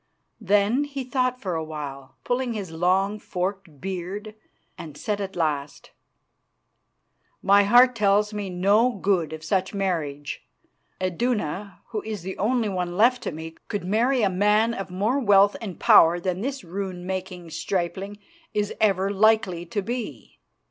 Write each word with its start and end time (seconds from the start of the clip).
Then 0.39 0.85
he 0.85 1.03
thought 1.03 1.39
for 1.39 1.53
awhile, 1.53 2.15
pulling 2.23 2.55
at 2.55 2.55
his 2.55 2.71
long 2.71 3.19
forked 3.19 3.79
beard, 3.79 4.33
and 4.75 4.97
said 4.97 5.21
at 5.21 5.35
last: 5.35 5.91
"My 7.43 7.65
heart 7.65 7.95
tells 7.95 8.33
me 8.33 8.49
no 8.49 8.93
good 8.93 9.31
of 9.31 9.43
such 9.43 9.73
a 9.73 9.77
marriage. 9.77 10.43
Iduna, 10.99 11.81
who 11.89 12.01
is 12.01 12.23
the 12.23 12.35
only 12.39 12.67
one 12.67 12.97
left 12.97 13.21
to 13.21 13.31
me, 13.31 13.53
could 13.67 13.83
marry 13.85 14.23
a 14.23 14.27
man 14.31 14.73
of 14.73 14.89
more 14.89 15.19
wealth 15.19 15.55
and 15.61 15.79
power 15.79 16.19
than 16.19 16.41
this 16.41 16.63
rune 16.63 17.05
making 17.05 17.51
stripling 17.51 18.17
is 18.55 18.73
ever 18.81 19.11
likely 19.11 19.67
to 19.67 19.83
be. 19.83 20.39